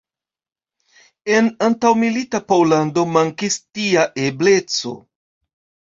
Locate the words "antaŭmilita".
1.67-2.41